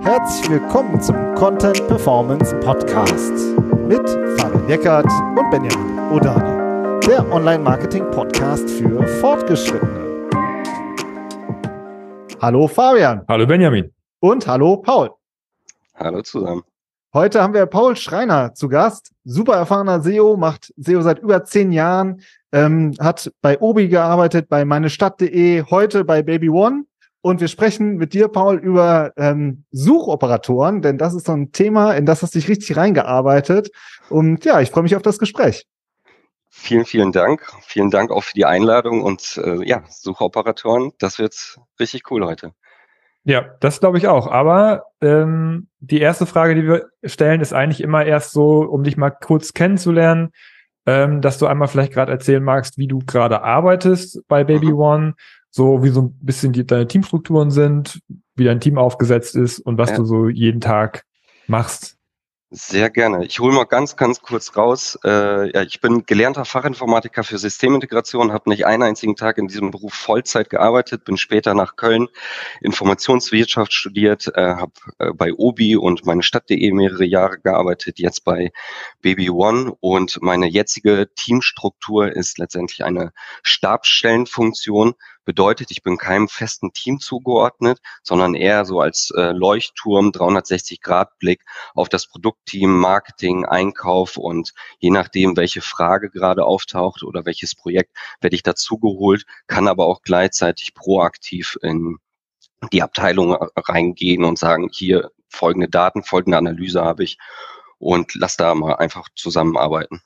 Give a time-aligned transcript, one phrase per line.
[0.00, 3.32] Herzlich willkommen zum Content Performance Podcast
[3.88, 4.06] mit
[4.38, 10.28] Fabian Eckert und Benjamin Odani, der Online-Marketing-Podcast für Fortgeschrittene.
[12.40, 13.24] Hallo Fabian.
[13.28, 13.92] Hallo Benjamin.
[14.20, 15.10] Und hallo Paul.
[15.94, 16.62] Hallo zusammen.
[17.14, 19.12] Heute haben wir Paul Schreiner zu Gast.
[19.24, 22.20] Super erfahrener SEO, macht SEO seit über zehn Jahren,
[22.52, 26.86] ähm, hat bei Obi gearbeitet, bei meinestadt.de, heute bei Baby One.
[27.24, 31.94] Und wir sprechen mit dir, Paul, über ähm, Suchoperatoren, denn das ist so ein Thema,
[31.94, 33.70] in das hast du dich richtig reingearbeitet.
[34.10, 35.66] Und ja, ich freue mich auf das Gespräch.
[36.50, 37.50] Vielen, vielen Dank.
[37.62, 40.92] Vielen Dank auch für die Einladung und äh, ja, Suchoperatoren.
[40.98, 42.52] Das wird richtig cool heute.
[43.22, 44.26] Ja, das glaube ich auch.
[44.26, 48.98] Aber ähm, die erste Frage, die wir stellen, ist eigentlich immer erst so, um dich
[48.98, 50.30] mal kurz kennenzulernen,
[50.84, 54.78] ähm, dass du einmal vielleicht gerade erzählen magst, wie du gerade arbeitest bei Baby mhm.
[54.78, 55.14] One,
[55.54, 58.00] so wie so ein bisschen die, deine Teamstrukturen sind,
[58.34, 59.98] wie dein Team aufgesetzt ist und was ja.
[59.98, 61.04] du so jeden Tag
[61.46, 61.96] machst.
[62.50, 63.24] Sehr gerne.
[63.24, 64.96] Ich hole mal ganz, ganz kurz raus.
[65.04, 69.70] Äh, ja, ich bin gelernter Fachinformatiker für Systemintegration, habe nicht einen einzigen Tag in diesem
[69.70, 72.08] Beruf Vollzeit gearbeitet, bin später nach Köln
[72.60, 78.52] Informationswirtschaft studiert, äh, habe äh, bei Obi und meine Stadt.de mehrere Jahre gearbeitet, jetzt bei
[79.02, 83.12] Baby One und meine jetzige Teamstruktur ist letztendlich eine
[83.42, 84.94] Stabsstellenfunktion,
[85.24, 91.42] Bedeutet, ich bin keinem festen Team zugeordnet, sondern eher so als äh, Leuchtturm 360-Grad-Blick
[91.74, 97.96] auf das Produktteam, Marketing, Einkauf und je nachdem, welche Frage gerade auftaucht oder welches Projekt,
[98.20, 101.98] werde ich dazugeholt, kann aber auch gleichzeitig proaktiv in
[102.72, 107.18] die Abteilung reingehen und sagen, hier folgende Daten, folgende Analyse habe ich
[107.78, 110.00] und lass da mal einfach zusammenarbeiten.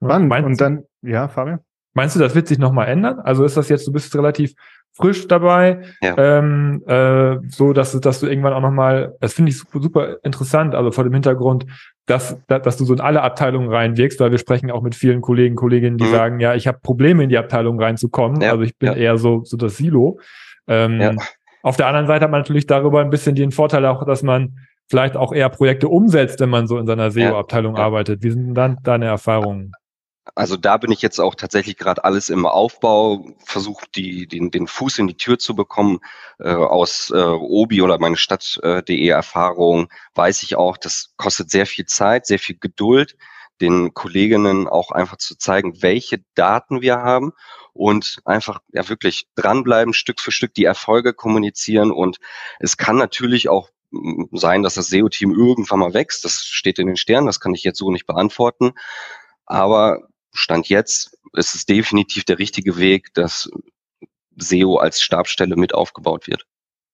[0.00, 0.30] Wann?
[0.44, 1.64] Und dann, ja, Fabian?
[1.94, 3.20] Meinst du, das wird sich nochmal ändern?
[3.20, 4.54] Also ist das jetzt, du bist relativ
[4.94, 6.14] frisch dabei, ja.
[6.18, 10.74] ähm, äh, so dass, dass du irgendwann auch nochmal, das finde ich super, super interessant,
[10.74, 11.64] also vor dem Hintergrund,
[12.04, 15.56] dass, dass du so in alle Abteilungen reinwirkst, weil wir sprechen auch mit vielen Kollegen,
[15.56, 16.10] Kolleginnen, die mhm.
[16.10, 18.50] sagen, ja, ich habe Probleme in die Abteilung reinzukommen, ja.
[18.50, 18.94] also ich bin ja.
[18.94, 20.18] eher so, so das Silo.
[20.68, 21.18] Ähm,
[21.62, 24.58] Auf der anderen Seite hat man natürlich darüber ein bisschen den Vorteil auch, dass man
[24.88, 28.22] vielleicht auch eher Projekte umsetzt, wenn man so in seiner SEO-Abteilung arbeitet.
[28.22, 29.72] Wie sind dann deine Erfahrungen?
[30.36, 34.68] Also da bin ich jetzt auch tatsächlich gerade alles im Aufbau, versucht die, den, den
[34.68, 35.98] Fuß in die Tür zu bekommen.
[36.38, 41.66] Äh, aus äh, Obi oder meine Stadt.de äh, Erfahrung weiß ich auch, das kostet sehr
[41.66, 43.16] viel Zeit, sehr viel Geduld,
[43.60, 47.32] den Kolleginnen auch einfach zu zeigen, welche Daten wir haben
[47.72, 51.90] und einfach ja wirklich dranbleiben, Stück für Stück die Erfolge kommunizieren.
[51.90, 52.18] Und
[52.60, 56.24] es kann natürlich auch mm, sein, dass das SEO-Team irgendwann mal wächst.
[56.24, 58.72] Das steht in den Sternen, das kann ich jetzt so nicht beantworten.
[59.46, 63.50] Aber Stand jetzt ist es definitiv der richtige Weg, dass
[64.36, 66.46] SEO als Stabstelle mit aufgebaut wird.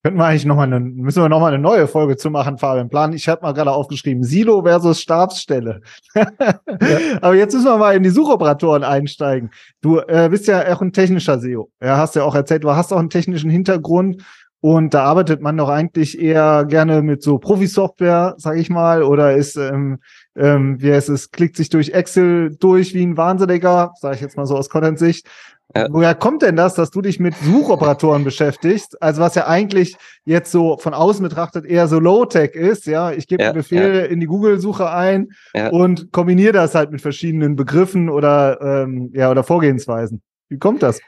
[0.04, 2.56] Könnten wir eigentlich noch mal eine, müssen wir noch mal eine neue Folge zu machen,
[2.56, 2.88] Fabian.
[2.88, 5.80] Plan, ich habe mal gerade aufgeschrieben, Silo versus Stabsstelle.
[6.14, 6.28] ja.
[7.20, 9.50] Aber jetzt müssen wir mal in die Suchoperatoren einsteigen.
[9.80, 11.72] Du äh, bist ja auch ein technischer SEO.
[11.82, 14.22] Ja, hast ja auch erzählt, du hast auch einen technischen Hintergrund
[14.60, 19.36] und da arbeitet man doch eigentlich eher gerne mit so Profi-Software, sag ich mal, oder
[19.36, 20.00] ist, ähm,
[20.34, 24.36] ähm, wie heißt es, klickt sich durch Excel durch wie ein Wahnsinniger, sage ich jetzt
[24.36, 25.28] mal so aus Content-Sicht.
[25.76, 25.86] Ja.
[25.90, 29.00] Woher kommt denn das, dass du dich mit Suchoperatoren beschäftigst?
[29.02, 33.12] Also was ja eigentlich jetzt so von außen betrachtet eher so Low-Tech ist, ja.
[33.12, 34.04] Ich gebe ja, einen Befehl ja.
[34.06, 35.28] in die Google-Suche ein
[35.70, 40.22] und kombiniere das halt mit verschiedenen Begriffen oder ähm, ja oder Vorgehensweisen.
[40.48, 41.00] Wie kommt das?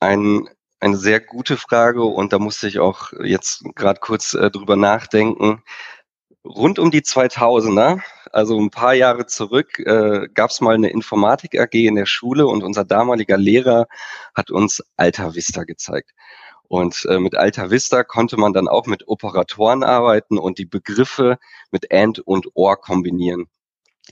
[0.00, 0.48] Ein
[0.80, 5.62] eine sehr gute Frage und da musste ich auch jetzt gerade kurz äh, drüber nachdenken.
[6.44, 8.00] Rund um die 2000er,
[8.30, 12.46] also ein paar Jahre zurück, äh, gab es mal eine Informatik AG in der Schule
[12.46, 13.86] und unser damaliger Lehrer
[14.34, 16.12] hat uns Alta Vista gezeigt.
[16.68, 21.38] Und äh, mit Alta Vista konnte man dann auch mit Operatoren arbeiten und die Begriffe
[21.70, 23.48] mit AND und OR kombinieren.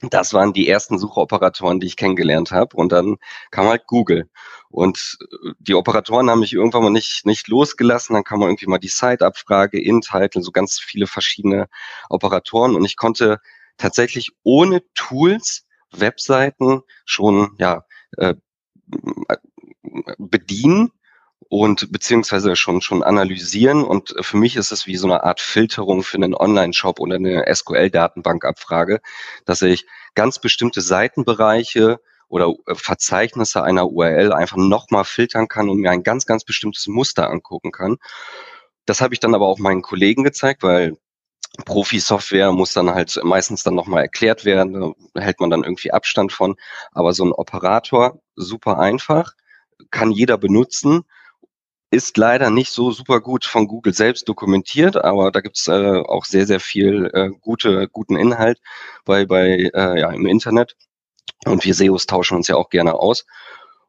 [0.01, 2.77] Das waren die ersten Suchoperatoren, die ich kennengelernt habe.
[2.77, 3.17] Und dann
[3.51, 4.29] kam halt Google.
[4.69, 8.15] Und äh, die Operatoren haben mich irgendwann mal nicht, nicht losgelassen.
[8.15, 11.69] Dann kam man irgendwie mal die Site-Abfrage, In-Title, so ganz viele verschiedene
[12.11, 12.75] Operatoren.
[12.75, 13.41] Und ich konnte
[13.77, 17.85] tatsächlich ohne Tools Webseiten schon ja,
[18.17, 18.35] äh,
[20.19, 20.91] bedienen
[21.61, 26.03] und beziehungsweise schon schon analysieren und für mich ist es wie so eine Art Filterung
[26.03, 29.01] für einen Online-Shop oder eine SQL-Datenbankabfrage,
[29.45, 29.87] dass ich
[30.17, 36.03] ganz bestimmte Seitenbereiche oder äh, Verzeichnisse einer URL einfach nochmal filtern kann und mir ein
[36.03, 37.99] ganz, ganz bestimmtes Muster angucken kann.
[38.85, 40.97] Das habe ich dann aber auch meinen Kollegen gezeigt, weil
[41.67, 46.33] Profi-Software muss dann halt meistens dann nochmal erklärt werden, da hält man dann irgendwie Abstand
[46.33, 46.57] von.
[46.91, 49.35] Aber so ein Operator, super einfach,
[49.93, 51.05] kann jeder benutzen
[51.95, 56.25] ist leider nicht so super gut von Google selbst dokumentiert, aber da gibt's äh, auch
[56.25, 58.61] sehr, sehr viel äh, gute, guten Inhalt
[59.05, 60.77] bei, bei äh, ja, im Internet.
[61.47, 63.25] Und wir SEOs tauschen uns ja auch gerne aus.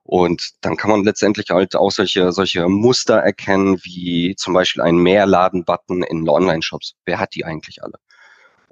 [0.04, 4.98] Und dann kann man letztendlich halt auch solche, solche Muster erkennen, wie zum Beispiel ein
[4.98, 6.94] Mehrladen-Button in Online-Shops.
[7.06, 7.96] Wer hat die eigentlich alle?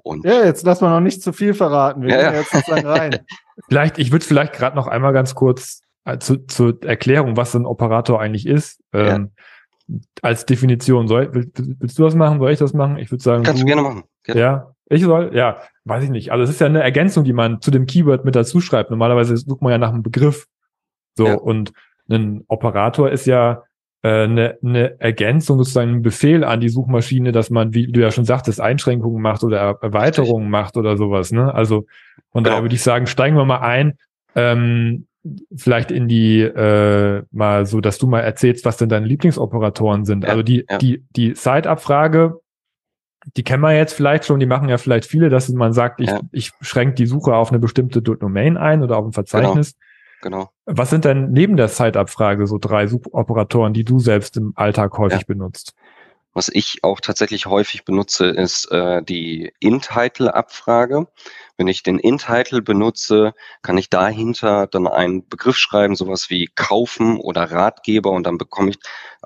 [0.04, 2.02] Und ja, jetzt lass mal noch nicht zu viel verraten.
[2.02, 2.30] Wir ja.
[2.30, 3.26] gehen jetzt rein.
[3.68, 5.80] vielleicht, ich würde vielleicht gerade noch einmal ganz kurz
[6.18, 8.82] zu, zur Erklärung, was ein Operator eigentlich ist.
[8.92, 9.30] Ähm,
[9.86, 9.96] ja.
[10.22, 11.08] Als Definition.
[11.08, 12.38] Soll, willst, willst, du das machen?
[12.38, 12.98] Soll ich das machen?
[12.98, 13.42] Ich würde sagen.
[13.42, 14.04] Kannst du, du gerne machen.
[14.24, 14.40] Gerne.
[14.40, 14.74] Ja.
[14.88, 15.30] Ich soll?
[15.34, 16.30] Ja, weiß ich nicht.
[16.30, 18.90] Also es ist ja eine Ergänzung, die man zu dem Keyword mit dazu schreibt.
[18.90, 20.46] Normalerweise sucht man ja nach einem Begriff.
[21.16, 21.34] So, ja.
[21.34, 21.72] und
[22.10, 23.62] ein Operator ist ja
[24.02, 28.10] äh, eine, eine Ergänzung, sozusagen ein Befehl an die Suchmaschine, dass man, wie du ja
[28.10, 31.32] schon sagtest, Einschränkungen macht oder Erweiterungen macht oder sowas.
[31.32, 31.54] Ne?
[31.54, 31.86] Also
[32.30, 32.50] von genau.
[32.50, 33.96] daher würde ich sagen, steigen wir mal ein.
[34.34, 35.06] Ähm,
[35.54, 40.24] vielleicht in die äh, mal so, dass du mal erzählst, was denn deine Lieblingsoperatoren sind.
[40.24, 40.78] Ja, also die ja.
[40.78, 42.40] die die Site-Abfrage,
[43.36, 44.40] die kennen wir jetzt vielleicht schon.
[44.40, 46.20] Die machen ja vielleicht viele, dass man sagt, ich ja.
[46.32, 49.72] ich schränke die Suche auf eine bestimmte Domain ein oder auf ein Verzeichnis.
[49.74, 49.84] Genau.
[50.24, 50.50] Genau.
[50.64, 55.26] Was sind denn neben der Zeitabfrage so drei Operatoren, die du selbst im Alltag häufig
[55.26, 55.74] benutzt?
[56.34, 61.06] Was ich auch tatsächlich häufig benutze, ist äh, die In-Title-Abfrage.
[61.56, 67.18] Wenn ich den In-Title benutze, kann ich dahinter dann einen Begriff schreiben, sowas wie kaufen
[67.18, 68.78] oder Ratgeber und dann bekomme ich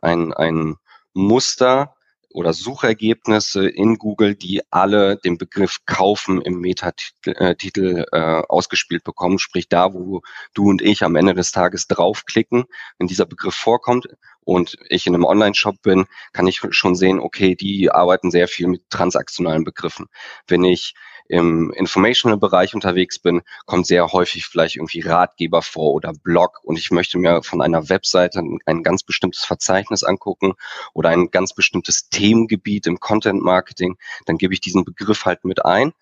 [0.03, 0.77] ein, ein
[1.15, 1.95] Muster,
[2.38, 9.40] oder Suchergebnisse in Google, die alle den Begriff kaufen im Metatitel äh, äh, ausgespielt bekommen,
[9.40, 10.23] sprich da, wo
[10.55, 14.06] du und ich am Ende des Tages draufklicken, wenn dieser Begriff vorkommt
[14.44, 18.69] und ich in einem Online-Shop bin, kann ich schon sehen, okay, die arbeiten sehr viel
[18.69, 20.06] mit transaktionalen Begriffen.
[20.46, 20.94] Wenn ich
[21.29, 26.61] im Informational-Bereich unterwegs bin, kommt sehr häufig vielleicht irgendwie Ratgeber vor oder Blog.
[26.63, 30.55] Und ich möchte mir von einer Webseite ein ganz bestimmtes Verzeichnis angucken
[30.95, 33.97] oder ein ganz bestimmtes Themengebiet im Content-Marketing,
[34.27, 35.93] dann gebe ich diesen Begriff halt mit ein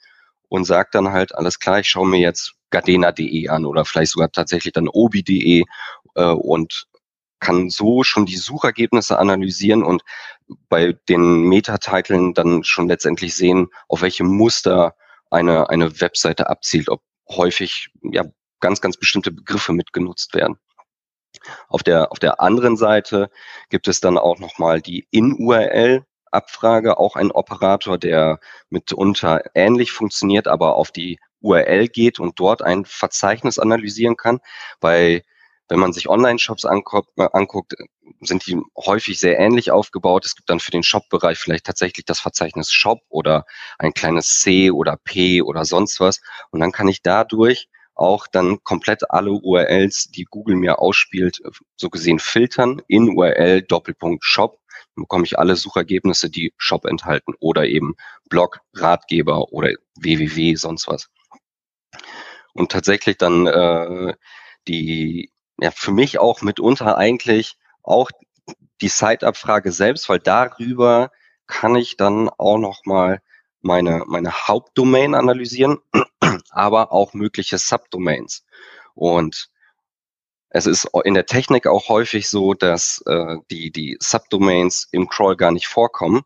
[0.48, 4.30] und sage dann halt, alles klar, ich schaue mir jetzt gardena.de an oder vielleicht sogar
[4.30, 5.64] tatsächlich dann obi.de
[6.14, 6.86] äh, und
[7.40, 10.02] kann so schon die Suchergebnisse analysieren und
[10.68, 14.94] bei den Metatiteln dann schon letztendlich sehen, auf welche Muster
[15.30, 18.24] eine, eine Webseite abzielt, ob häufig ja
[18.60, 20.58] ganz, ganz bestimmte Begriffe mitgenutzt werden.
[21.68, 23.30] Auf der, auf der anderen Seite
[23.68, 30.48] gibt es dann auch nochmal die In-URL, Abfrage, auch ein Operator, der mitunter ähnlich funktioniert,
[30.48, 34.40] aber auf die URL geht und dort ein Verzeichnis analysieren kann.
[34.80, 35.22] Bei
[35.68, 37.74] wenn man sich Online-Shops anguckt, äh, anguckt,
[38.20, 40.24] sind die häufig sehr ähnlich aufgebaut.
[40.24, 43.44] Es gibt dann für den Shop-Bereich vielleicht tatsächlich das Verzeichnis Shop oder
[43.78, 46.20] ein kleines C oder P oder sonst was.
[46.50, 51.40] Und dann kann ich dadurch auch dann komplett alle URLs, die Google mir ausspielt,
[51.76, 54.60] so gesehen filtern in URL Doppelpunkt Shop.
[54.94, 57.96] Dann bekomme ich alle Suchergebnisse, die Shop enthalten oder eben
[58.28, 61.08] Blog, Ratgeber oder www, sonst was.
[62.52, 64.14] Und tatsächlich dann äh,
[64.68, 65.30] die
[65.60, 68.10] ja für mich auch mitunter eigentlich auch
[68.80, 71.10] die Site-Abfrage selbst, weil darüber
[71.46, 73.22] kann ich dann auch nochmal
[73.60, 75.78] meine, meine Hauptdomain analysieren,
[76.50, 78.44] aber auch mögliche Subdomains.
[78.94, 79.48] Und
[80.50, 85.36] es ist in der Technik auch häufig so, dass äh, die, die Subdomains im Crawl
[85.36, 86.22] gar nicht vorkommen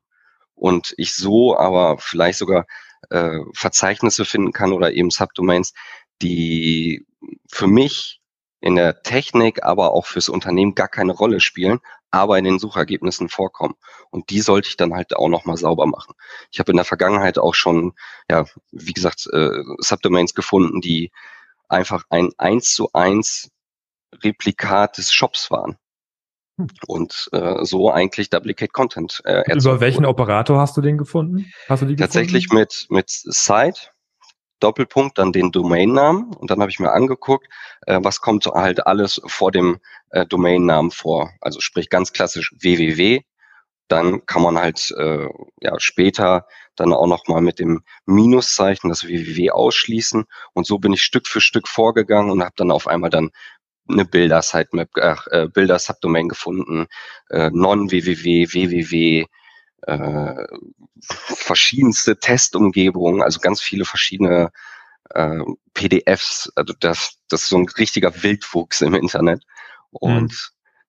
[0.55, 2.67] und ich so aber vielleicht sogar
[3.09, 5.73] äh, Verzeichnisse finden kann oder eben Subdomains,
[6.23, 7.07] die
[7.51, 8.20] für mich
[8.61, 13.29] in der Technik, aber auch fürs Unternehmen gar keine Rolle spielen, aber in den Suchergebnissen
[13.29, 13.75] vorkommen.
[14.11, 16.14] Und die sollte ich dann halt auch nochmal sauber machen.
[16.50, 17.93] Ich habe in der Vergangenheit auch schon,
[18.29, 21.11] ja, wie gesagt, äh, Subdomains gefunden, die
[21.69, 23.50] einfach ein eins zu eins
[24.23, 25.76] Replikat des Shops waren.
[26.59, 26.69] Hm.
[26.87, 29.23] Und äh, so eigentlich Duplicate Content.
[29.25, 30.09] Äh, Über welchen wurde.
[30.09, 31.50] Operator hast du den gefunden?
[31.69, 32.62] Hast du die Tatsächlich gefunden?
[32.62, 33.81] mit mit Site
[34.61, 37.49] Doppelpunkt, dann den Domainnamen und dann habe ich mir angeguckt,
[37.87, 41.31] äh, was kommt halt alles vor dem äh, Domainnamen vor.
[41.40, 43.23] Also sprich ganz klassisch www.
[43.88, 45.26] Dann kann man halt äh,
[45.61, 50.93] ja später dann auch noch mal mit dem Minuszeichen das www ausschließen und so bin
[50.93, 53.31] ich Stück für Stück vorgegangen und habe dann auf einmal dann
[53.88, 56.87] eine Bilder-Sitemap, äh, Bilder-Subdomain gefunden,
[57.31, 59.26] äh, non-www, www,
[59.83, 60.47] äh,
[61.01, 64.53] verschiedenste Testumgebungen, also ganz viele verschiedene
[65.11, 65.41] äh,
[65.75, 66.53] PDFs.
[66.55, 69.45] Also das, das ist so ein richtiger Wildwuchs im Internet.
[69.91, 70.37] Und mhm.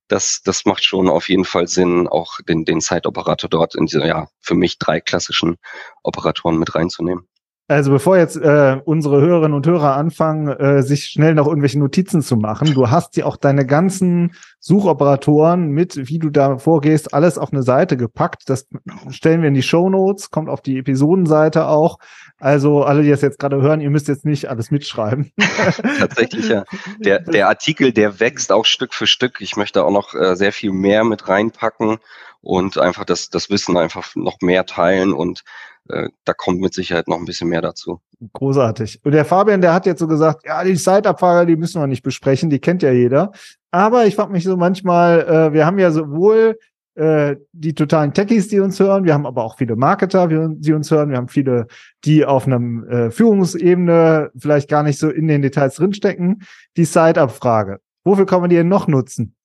[0.08, 4.06] das, das macht schon auf jeden Fall Sinn, auch den, den Zeitoperator dort in diese,
[4.06, 5.58] ja, für mich drei klassischen
[6.04, 7.28] Operatoren mit reinzunehmen.
[7.72, 12.22] Also bevor jetzt äh, unsere Hörerinnen und Hörer anfangen, äh, sich schnell noch irgendwelche Notizen
[12.22, 17.38] zu machen, du hast ja auch deine ganzen Suchoperatoren mit, wie du da vorgehst, alles
[17.38, 18.44] auf eine Seite gepackt.
[18.48, 18.68] Das
[19.10, 21.98] stellen wir in die Show Notes, kommt auf die Episodenseite auch.
[22.40, 25.32] Also alle, die das jetzt gerade hören, ihr müsst jetzt nicht alles mitschreiben.
[26.00, 26.66] Tatsächlich, ja.
[27.00, 29.40] Der, der Artikel, der wächst auch Stück für Stück.
[29.40, 32.00] Ich möchte auch noch äh, sehr viel mehr mit reinpacken
[32.42, 35.44] und einfach das, das Wissen einfach noch mehr teilen und
[35.86, 38.02] da kommt mit Sicherheit noch ein bisschen mehr dazu.
[38.34, 39.02] Großartig.
[39.04, 42.04] Und der Fabian, der hat jetzt so gesagt, ja, die Side-Abfahrer, die müssen wir nicht
[42.04, 43.32] besprechen, die kennt ja jeder.
[43.72, 46.60] Aber ich frage mich so manchmal, äh, wir haben ja sowohl
[46.96, 50.92] äh, die totalen Techies, die uns hören, wir haben aber auch viele Marketer, die uns
[50.92, 51.68] hören, wir haben viele,
[52.04, 56.44] die auf einem äh, Führungsebene vielleicht gar nicht so in den Details drinstecken.
[56.78, 57.80] Die Side-Abfrage.
[58.04, 59.36] Wofür kann man die denn noch nutzen?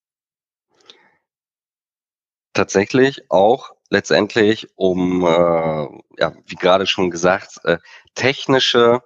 [2.57, 5.87] tatsächlich auch letztendlich um, äh,
[6.19, 7.77] ja, wie gerade schon gesagt, äh,
[8.15, 9.01] technische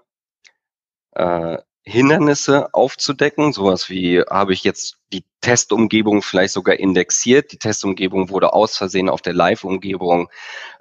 [1.13, 7.51] äh, Hindernisse aufzudecken, sowas wie habe ich jetzt die Testumgebung vielleicht sogar indexiert.
[7.51, 10.29] Die Testumgebung wurde aus Versehen auf der Live-Umgebung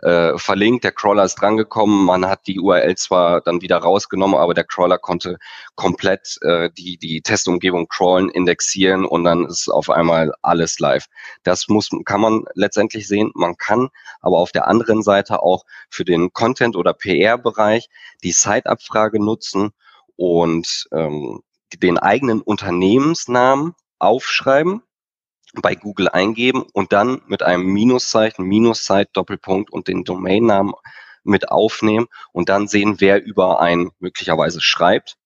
[0.02, 0.84] äh, verlinkt.
[0.84, 2.04] Der Crawler ist drangekommen.
[2.04, 5.38] Man hat die URL zwar dann wieder rausgenommen, aber der Crawler konnte
[5.74, 11.06] komplett äh, die, die Testumgebung crawlen, indexieren und dann ist auf einmal alles live.
[11.44, 13.32] Das muss, kann man letztendlich sehen.
[13.34, 13.88] Man kann
[14.20, 17.88] aber auf der anderen Seite auch für den Content- oder PR-Bereich
[18.22, 19.72] die Site-Abfrage nutzen
[20.20, 21.40] und ähm,
[21.78, 24.82] den eigenen Unternehmensnamen aufschreiben,
[25.62, 30.74] bei Google eingeben und dann mit einem Minuszeichen, Minuszeit, Doppelpunkt und den Domainnamen
[31.24, 35.16] mit aufnehmen und dann sehen, wer über einen möglicherweise schreibt.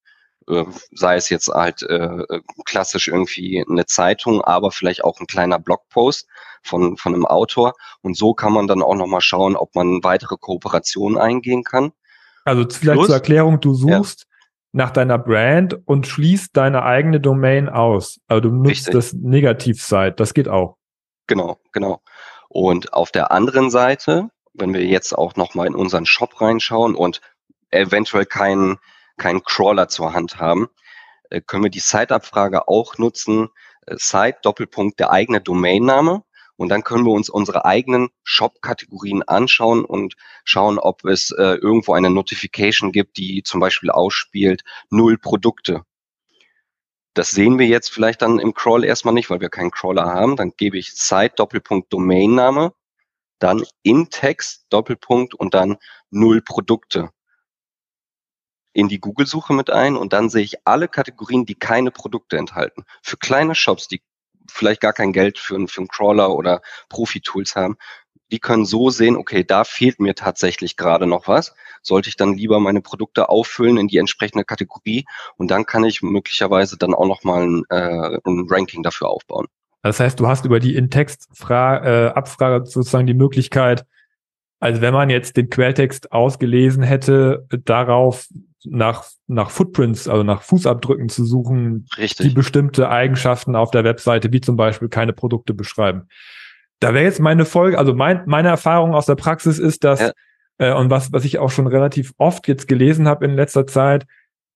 [0.48, 5.58] Äh, sei es jetzt halt äh, klassisch irgendwie eine Zeitung, aber vielleicht auch ein kleiner
[5.58, 6.28] Blogpost
[6.62, 7.72] von, von einem Autor.
[8.00, 11.90] Und so kann man dann auch nochmal schauen, ob man weitere Kooperationen eingehen kann.
[12.44, 14.28] Also vielleicht Plus, zur Erklärung, du suchst
[14.74, 18.20] nach deiner Brand und schließt deine eigene Domain aus.
[18.26, 18.92] Also du nutzt Richtig.
[18.92, 20.14] das Negativsite.
[20.16, 20.76] Das geht auch.
[21.28, 22.02] Genau, genau.
[22.48, 27.20] Und auf der anderen Seite, wenn wir jetzt auch nochmal in unseren Shop reinschauen und
[27.70, 28.78] eventuell keinen
[29.16, 30.66] keinen Crawler zur Hand haben,
[31.30, 33.50] äh, können wir die Site-Abfrage auch nutzen.
[33.86, 36.23] Äh, Site, Doppelpunkt, der eigene Domainname.
[36.56, 41.94] Und dann können wir uns unsere eigenen Shop-Kategorien anschauen und schauen, ob es äh, irgendwo
[41.94, 45.82] eine Notification gibt, die zum Beispiel ausspielt, null Produkte.
[47.14, 50.36] Das sehen wir jetzt vielleicht dann im Crawl erstmal nicht, weil wir keinen Crawler haben.
[50.36, 52.72] Dann gebe ich Site Doppelpunkt Domainname,
[53.38, 55.76] dann in Text Doppelpunkt und dann
[56.10, 57.10] null Produkte
[58.74, 62.84] in die Google-Suche mit ein und dann sehe ich alle Kategorien, die keine Produkte enthalten.
[63.02, 64.02] Für kleine Shops, die
[64.54, 67.76] vielleicht gar kein Geld für, einen, für einen Crawler oder Profi-Tools haben,
[68.30, 71.54] die können so sehen, okay, da fehlt mir tatsächlich gerade noch was.
[71.82, 75.04] Sollte ich dann lieber meine Produkte auffüllen in die entsprechende Kategorie
[75.36, 79.46] und dann kann ich möglicherweise dann auch nochmal ein, äh, ein Ranking dafür aufbauen.
[79.82, 83.84] Das heißt, du hast über die In-Text-Abfrage äh, sozusagen die Möglichkeit,
[84.58, 88.26] also wenn man jetzt den Quelltext ausgelesen hätte, darauf
[88.64, 92.28] nach, nach Footprints, also nach Fußabdrücken zu suchen, Richtig.
[92.28, 96.08] die bestimmte Eigenschaften auf der Webseite, wie zum Beispiel keine Produkte beschreiben.
[96.80, 100.12] Da wäre jetzt meine Folge, also mein, meine Erfahrung aus der Praxis ist, dass, ja.
[100.58, 104.06] äh, und was, was ich auch schon relativ oft jetzt gelesen habe in letzter Zeit,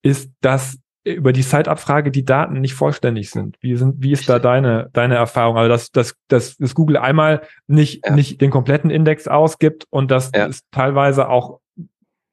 [0.01, 3.57] ist, dass über die Site-Abfrage die Daten nicht vollständig sind.
[3.61, 5.57] Wie sind, wie ist da deine, deine Erfahrung?
[5.57, 8.13] Also, dass, dass, dass, dass Google einmal nicht, ja.
[8.13, 10.47] nicht den kompletten Index ausgibt und dass ja.
[10.47, 11.59] es teilweise auch,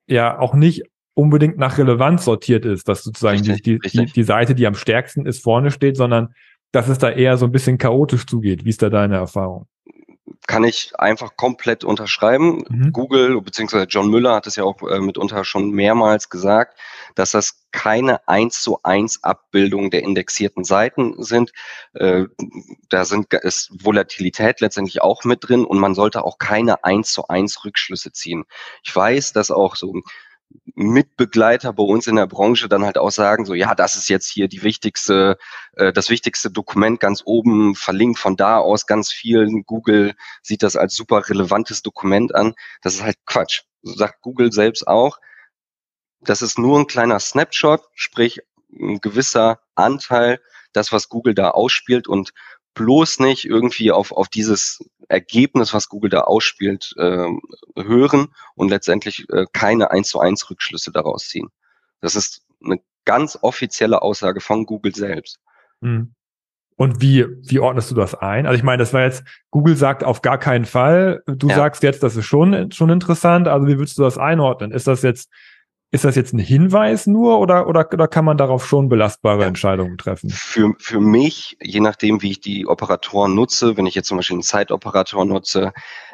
[0.09, 0.83] ja, auch nicht
[1.17, 5.25] unbedingt nach Relevanz sortiert ist, dass sozusagen richtig, die, die, die Seite, die am stärksten
[5.25, 6.35] ist, vorne steht, sondern
[6.73, 8.65] dass es da eher so ein bisschen chaotisch zugeht.
[8.65, 9.67] Wie ist da deine Erfahrung?
[10.47, 12.65] Kann ich einfach komplett unterschreiben.
[12.69, 12.93] Mhm.
[12.93, 13.87] Google bzw.
[13.89, 16.79] John Müller hat es ja auch äh, mitunter schon mehrmals gesagt,
[17.15, 21.53] dass das keine eins zu eins Abbildung der indexierten Seiten sind.
[21.95, 22.25] Äh,
[22.91, 27.29] da sind ist Volatilität letztendlich auch mit drin und man sollte auch keine eins zu
[27.29, 28.45] eins Rückschlüsse ziehen.
[28.83, 29.95] Ich weiß, dass auch so
[30.75, 34.29] Mitbegleiter bei uns in der Branche dann halt auch sagen, so ja, das ist jetzt
[34.29, 35.39] hier die wichtigste,
[35.73, 39.49] äh, das wichtigste Dokument ganz oben, verlinkt von da aus ganz viel.
[39.65, 42.55] Google sieht das als super relevantes Dokument an.
[42.83, 43.63] Das ist halt Quatsch.
[43.83, 45.19] Sagt Google selbst auch.
[46.21, 48.41] Das ist nur ein kleiner Snapshot, sprich
[48.73, 50.41] ein gewisser Anteil,
[50.73, 52.33] das, was Google da ausspielt und
[52.77, 57.29] bloß nicht irgendwie auf, auf dieses Ergebnis, was Google da ausspielt, äh,
[57.77, 61.49] hören und letztendlich äh, keine eins zu eins Rückschlüsse daraus ziehen.
[62.01, 65.41] Das ist eine ganz offizielle Aussage von Google selbst.
[65.81, 66.15] Mhm.
[66.77, 68.47] Und wie, wie ordnest du das ein?
[68.47, 71.23] Also ich meine, das war jetzt, Google sagt auf gar keinen Fall.
[71.27, 71.57] Du ja.
[71.57, 73.49] sagst jetzt, das ist schon, schon interessant.
[73.49, 74.73] Also wie würdest du das einordnen?
[74.73, 75.31] Ist das jetzt
[75.93, 79.47] ist das jetzt ein Hinweis nur oder, oder, oder kann man darauf schon belastbare ja.
[79.47, 80.31] Entscheidungen treffen?
[80.31, 84.35] Für, für mich, je nachdem, wie ich die Operatoren nutze, wenn ich jetzt zum Beispiel
[84.35, 85.73] einen Zeitoperator nutze,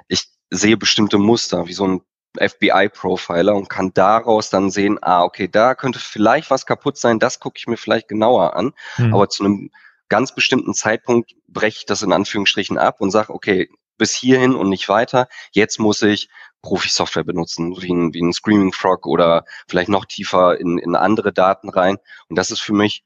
[0.09, 2.00] ich sehe bestimmte Muster, wie so ein
[2.38, 7.41] FBI-Profiler und kann daraus dann sehen, ah, okay, da könnte vielleicht was kaputt sein, das
[7.41, 8.73] gucke ich mir vielleicht genauer an.
[8.97, 9.14] Hm.
[9.14, 9.71] Aber zu einem
[10.09, 13.71] ganz bestimmten Zeitpunkt breche ich das in Anführungsstrichen ab und sage, okay,
[14.02, 15.28] bis hierhin und nicht weiter.
[15.52, 16.28] Jetzt muss ich
[16.62, 21.32] Profi-Software benutzen, wie ein, wie ein Screaming Frog oder vielleicht noch tiefer in, in andere
[21.32, 21.99] Daten rein.
[22.28, 23.04] Und das ist für mich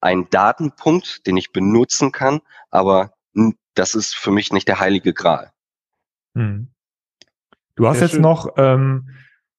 [0.00, 2.40] ein Datenpunkt, den ich benutzen kann,
[2.70, 3.14] aber
[3.74, 5.50] das ist für mich nicht der heilige Gral.
[6.36, 6.68] Hm.
[7.74, 8.22] Du hast Sehr jetzt schön.
[8.22, 9.10] noch ähm,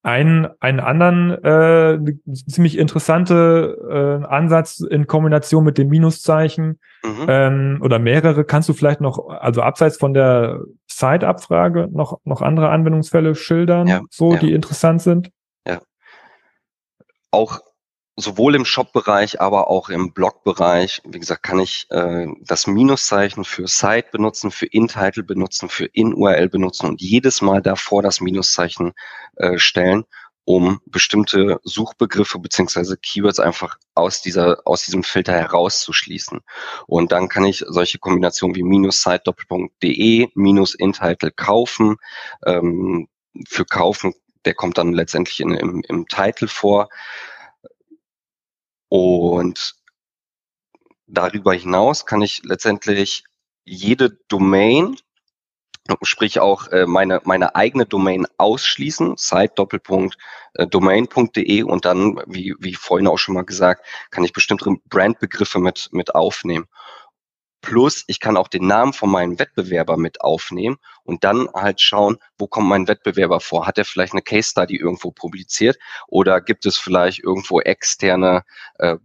[0.01, 1.99] einen, einen anderen äh,
[2.47, 7.25] ziemlich interessante äh, Ansatz in Kombination mit dem Minuszeichen mhm.
[7.27, 8.45] ähm, oder mehrere.
[8.45, 14.01] Kannst du vielleicht noch, also abseits von der Site-Abfrage, noch, noch andere Anwendungsfälle schildern, ja,
[14.09, 14.39] so ja.
[14.39, 15.31] die interessant sind?
[15.67, 15.79] Ja.
[17.31, 17.59] Auch
[18.19, 23.67] sowohl im Shop-Bereich, aber auch im Blog-Bereich, wie gesagt, kann ich äh, das Minuszeichen für
[23.67, 28.93] Site benutzen, für In-Title benutzen, für In-URL benutzen und jedes Mal davor das Minuszeichen
[29.35, 30.05] äh, stellen,
[30.45, 36.39] um bestimmte Suchbegriffe beziehungsweise Keywords einfach aus dieser aus diesem Filter herauszuschließen.
[36.87, 41.97] Und dann kann ich solche Kombinationen wie minus site doppelpunkt.de minus In-Title kaufen.
[42.45, 43.07] Ähm,
[43.47, 44.13] für kaufen,
[44.45, 46.89] der kommt dann letztendlich in, im, im Title vor.
[48.89, 49.75] Und
[51.07, 53.23] darüber hinaus kann ich letztendlich
[53.63, 54.97] jede Domain,
[56.01, 60.17] sprich auch äh, meine, meine eigene Domain ausschließen, site Doppelpunkt
[60.53, 60.67] äh,
[61.63, 66.13] und dann, wie, wie vorhin auch schon mal gesagt, kann ich bestimmte Brandbegriffe mit, mit
[66.13, 66.67] aufnehmen.
[67.61, 72.17] Plus, ich kann auch den Namen von meinem Wettbewerber mit aufnehmen und dann halt schauen,
[72.37, 73.67] wo kommt mein Wettbewerber vor?
[73.67, 78.43] Hat er vielleicht eine Case Study irgendwo publiziert oder gibt es vielleicht irgendwo externe
[78.75, 78.95] äh,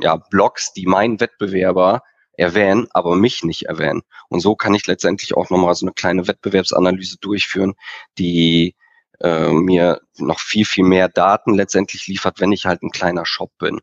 [0.00, 2.02] ja, Blogs, die meinen Wettbewerber
[2.36, 4.02] erwähnen, aber mich nicht erwähnen.
[4.28, 7.74] Und so kann ich letztendlich auch nochmal so eine kleine Wettbewerbsanalyse durchführen,
[8.18, 8.74] die
[9.20, 13.52] äh, mir noch viel, viel mehr Daten letztendlich liefert, wenn ich halt ein kleiner Shop
[13.58, 13.80] bin.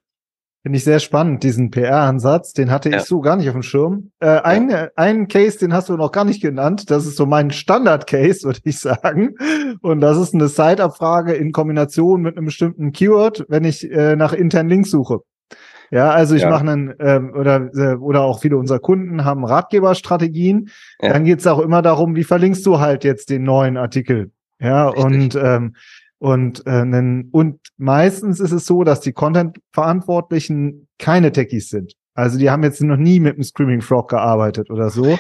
[0.62, 2.52] Finde ich sehr spannend, diesen PR-Ansatz.
[2.52, 2.98] Den hatte ja.
[2.98, 4.12] ich so gar nicht auf dem Schirm.
[4.20, 4.44] Äh, ja.
[4.44, 6.92] ein, einen Case, den hast du noch gar nicht genannt.
[6.92, 9.36] Das ist so mein Standard-Case, würde ich sagen.
[9.82, 14.34] Und das ist eine Site-Abfrage in Kombination mit einem bestimmten Keyword, wenn ich äh, nach
[14.34, 15.20] internen Links suche.
[15.92, 16.50] Ja, also ich ja.
[16.50, 20.70] mache einen, ähm, oder, äh, oder auch viele unserer Kunden haben Ratgeberstrategien.
[21.02, 21.14] Ja.
[21.14, 24.32] Dann geht's auch immer darum, wie verlinkst du halt jetzt den neuen Artikel.
[24.60, 25.06] Ja, Richtig.
[25.06, 25.76] und ähm,
[26.20, 31.94] und, äh, und meistens ist es so, dass die Content-Verantwortlichen keine Techies sind.
[32.14, 35.18] Also die haben jetzt noch nie mit einem Screaming Frog gearbeitet oder so.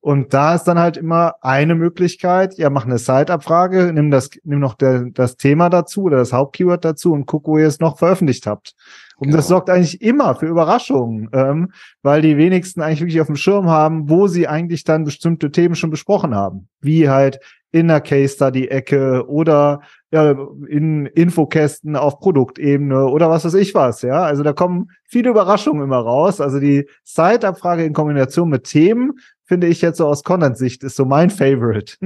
[0.00, 4.60] Und da ist dann halt immer eine Möglichkeit, ja, mach eine Site-Abfrage, nimm das, nimm
[4.60, 7.98] noch der, das Thema dazu oder das Hauptkeyword dazu und guck, wo ihr es noch
[7.98, 8.74] veröffentlicht habt.
[9.16, 9.36] Und genau.
[9.36, 13.68] das sorgt eigentlich immer für Überraschungen, ähm, weil die wenigsten eigentlich wirklich auf dem Schirm
[13.68, 16.68] haben, wo sie eigentlich dann bestimmte Themen schon besprochen haben.
[16.80, 17.40] Wie halt
[17.72, 19.80] in der Case Study Ecke oder
[20.12, 20.32] ja,
[20.68, 24.22] in Infokästen auf Produktebene oder was weiß ich was, ja.
[24.22, 26.40] Also da kommen viele Überraschungen immer raus.
[26.40, 29.12] Also die Site-Abfrage in Kombination mit Themen
[29.44, 31.96] finde ich jetzt so aus Content-Sicht ist so mein Favorite.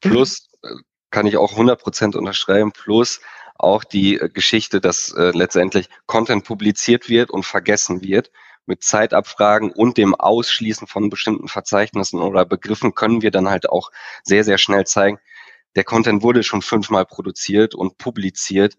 [0.00, 0.68] Plus äh,
[1.10, 2.72] kann ich auch 100% unterschreiben.
[2.72, 3.20] Plus
[3.56, 8.30] auch die äh, Geschichte, dass äh, letztendlich Content publiziert wird und vergessen wird
[8.66, 13.90] mit Zeitabfragen und dem Ausschließen von bestimmten Verzeichnissen oder Begriffen können wir dann halt auch
[14.22, 15.18] sehr, sehr schnell zeigen,
[15.76, 18.76] der Content wurde schon fünfmal produziert und publiziert.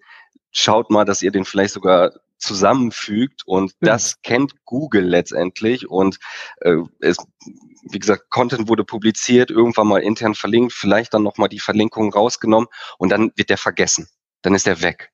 [0.51, 3.91] Schaut mal, dass ihr den vielleicht sogar zusammenfügt und ja.
[3.91, 6.17] das kennt Google letztendlich und
[6.61, 7.17] äh, es,
[7.89, 12.67] wie gesagt, Content wurde publiziert, irgendwann mal intern verlinkt, vielleicht dann nochmal die Verlinkung rausgenommen
[12.97, 14.07] und dann wird der vergessen.
[14.41, 15.11] Dann ist er weg.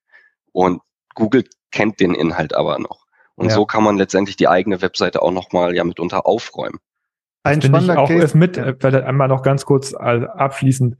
[0.53, 0.81] Und
[1.13, 3.05] Google kennt den Inhalt aber noch.
[3.35, 3.53] Und ja.
[3.53, 6.79] so kann man letztendlich die eigene Webseite auch nochmal ja mitunter aufräumen.
[7.43, 8.37] Ein das spannender ich auch Case.
[8.37, 8.73] mit, ja.
[8.79, 10.97] vielleicht einmal noch ganz kurz abschließend.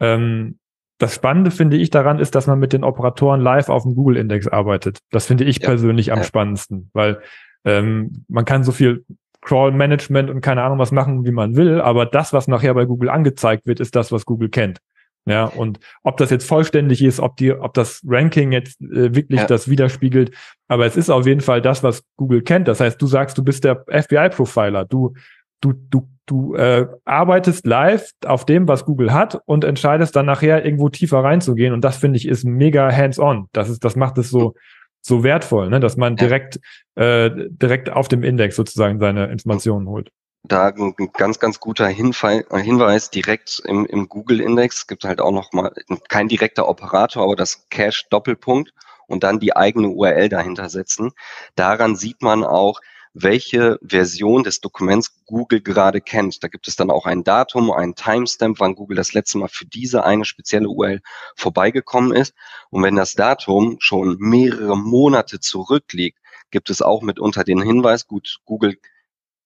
[0.00, 0.58] Ähm,
[0.98, 4.48] das Spannende finde ich daran ist, dass man mit den Operatoren live auf dem Google-Index
[4.48, 4.98] arbeitet.
[5.10, 5.68] Das finde ich ja.
[5.68, 7.20] persönlich am spannendsten, weil
[7.64, 9.04] ähm, man kann so viel
[9.42, 13.08] Crawl-Management und keine Ahnung was machen, wie man will, aber das, was nachher bei Google
[13.08, 14.80] angezeigt wird, ist das, was Google kennt.
[15.26, 19.40] Ja, und ob das jetzt vollständig ist, ob die, ob das Ranking jetzt äh, wirklich
[19.40, 19.46] ja.
[19.46, 20.34] das widerspiegelt,
[20.68, 22.66] aber es ist auf jeden Fall das, was Google kennt.
[22.66, 25.14] Das heißt, du sagst, du bist der FBI-Profiler, du,
[25.60, 30.64] du, du, du äh, arbeitest live auf dem, was Google hat und entscheidest dann nachher
[30.64, 31.72] irgendwo tiefer reinzugehen.
[31.72, 33.48] Und das finde ich ist mega hands-on.
[33.52, 34.54] Das ist, das macht es so,
[35.00, 35.80] so wertvoll, ne?
[35.80, 36.60] dass man direkt,
[36.94, 40.10] äh, direkt auf dem Index sozusagen seine Informationen holt.
[40.44, 44.78] da ein ganz, ganz guter Hinweis direkt im, im Google-Index.
[44.78, 45.72] Es gibt halt auch noch mal
[46.08, 48.72] kein direkter Operator, aber das Cache-Doppelpunkt
[49.08, 51.10] und dann die eigene URL dahinter setzen.
[51.56, 52.80] Daran sieht man auch,
[53.22, 56.42] welche Version des Dokuments Google gerade kennt.
[56.42, 59.66] Da gibt es dann auch ein Datum, ein Timestamp, wann Google das letzte Mal für
[59.66, 61.00] diese eine spezielle URL
[61.36, 62.34] vorbeigekommen ist.
[62.70, 66.18] Und wenn das Datum schon mehrere Monate zurückliegt,
[66.50, 68.76] gibt es auch mitunter den Hinweis, gut, Google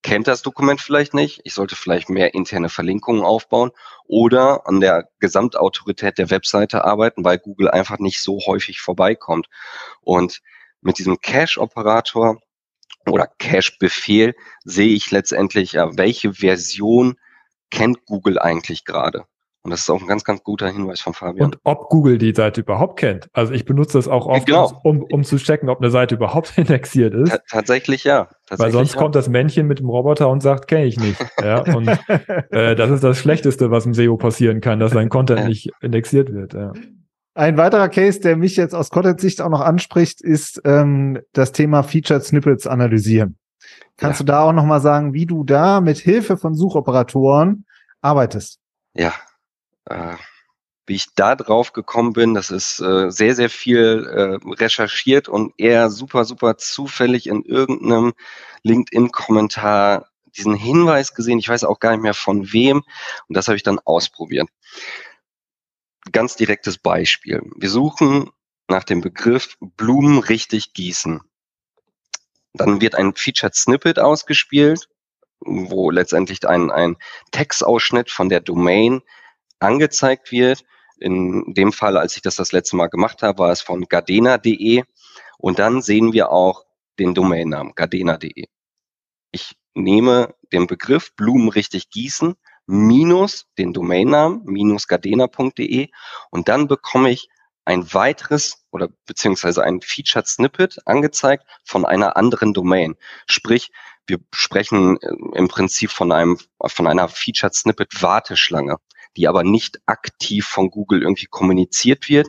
[0.03, 3.71] kennt das Dokument vielleicht nicht, ich sollte vielleicht mehr interne Verlinkungen aufbauen
[4.05, 9.47] oder an der Gesamtautorität der Webseite arbeiten, weil Google einfach nicht so häufig vorbeikommt.
[10.01, 10.41] Und
[10.81, 12.41] mit diesem Cache-Operator
[13.07, 14.35] oder Cache-Befehl
[14.65, 17.17] sehe ich letztendlich, ja, welche Version
[17.71, 19.25] kennt Google eigentlich gerade.
[19.65, 21.47] Und das ist auch ein ganz, ganz guter Hinweis von Fabian.
[21.47, 23.29] Und ob Google die Seite überhaupt kennt.
[23.33, 24.73] Also ich benutze das auch oft, genau.
[24.83, 27.31] um, um zu checken, ob eine Seite überhaupt indexiert ist.
[27.31, 28.25] T tatsächlich ja.
[28.25, 29.01] Tatsächlich Weil sonst ja.
[29.01, 31.25] kommt das Männchen mit dem Roboter und sagt, kenne ich nicht.
[31.43, 31.89] Ja, und
[32.51, 35.49] äh, das ist das Schlechteste, was im SEO passieren kann, dass sein Content ja.
[35.49, 36.55] nicht indexiert wird.
[36.55, 36.73] Ja.
[37.35, 41.83] Ein weiterer Case, der mich jetzt aus Content-Sicht auch noch anspricht, ist ähm, das Thema
[41.83, 43.39] Featured Snippets analysieren.
[43.97, 44.27] Kannst ja.
[44.27, 47.65] du da auch noch mal sagen, wie du da mit Hilfe von Suchoperatoren
[48.03, 48.59] arbeitest?
[48.95, 49.15] Ja,
[49.87, 50.17] äh,
[50.87, 55.55] wie ich da drauf gekommen bin, das ist äh, sehr, sehr viel äh, recherchiert und
[55.57, 58.13] eher super, super zufällig in irgendeinem
[58.63, 61.39] LinkedIn-Kommentar diesen Hinweis gesehen.
[61.39, 62.83] Ich weiß auch gar nicht mehr von wem.
[63.29, 64.49] Und das habe ich dann ausprobiert.
[66.13, 67.43] Ganz direktes Beispiel.
[67.57, 68.31] Wir suchen
[68.69, 71.21] nach dem Begriff Blumen richtig gießen.
[72.53, 74.89] Dann wird ein Featured Snippet ausgespielt,
[75.41, 76.97] wo letztendlich ein, ein
[77.31, 79.01] Textausschnitt von der Domain
[79.59, 80.65] angezeigt wird.
[80.99, 84.85] In dem Fall, als ich das das letzte Mal gemacht habe, war es von gardena.de.
[85.39, 86.65] Und dann sehen wir auch
[86.99, 88.45] den Domainnamen gardena.de.
[89.31, 92.37] Ich nehme den Begriff Blumen richtig gießen
[92.73, 95.89] minus den Domainnamen minus gardena.de
[96.31, 97.29] und dann bekomme ich
[97.65, 102.97] ein weiteres oder beziehungsweise ein Featured Snippet angezeigt von einer anderen Domain.
[103.27, 103.71] Sprich,
[104.07, 108.79] wir sprechen äh, im Prinzip von einem, von einer Featured Snippet Warteschlange
[109.17, 112.29] die aber nicht aktiv von Google irgendwie kommuniziert wird.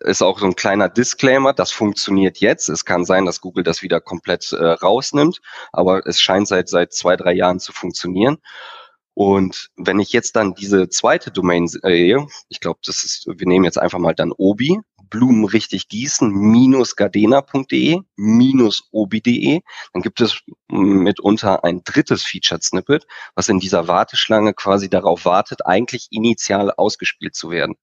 [0.00, 2.68] Ist auch so ein kleiner Disclaimer, das funktioniert jetzt.
[2.68, 5.40] Es kann sein, dass Google das wieder komplett äh, rausnimmt,
[5.72, 8.38] aber es scheint seit, seit zwei, drei Jahren zu funktionieren.
[9.14, 13.64] Und wenn ich jetzt dann diese zweite Domain sehe, ich glaube, das ist, wir nehmen
[13.64, 19.60] jetzt einfach mal dann Obi, Blumen richtig gießen, minus gardena.de, minus obi.de.
[19.92, 25.64] Dann gibt es mitunter ein drittes Featured Snippet, was in dieser Warteschlange quasi darauf wartet,
[25.66, 27.76] eigentlich initial ausgespielt zu werden.